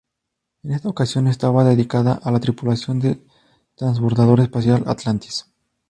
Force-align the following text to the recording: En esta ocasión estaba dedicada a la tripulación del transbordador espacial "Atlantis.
En 0.63 0.71
esta 0.71 0.89
ocasión 0.89 1.27
estaba 1.27 1.63
dedicada 1.63 2.13
a 2.23 2.31
la 2.31 2.39
tripulación 2.39 2.99
del 2.99 3.23
transbordador 3.75 4.39
espacial 4.39 4.83
"Atlantis. 4.87 5.45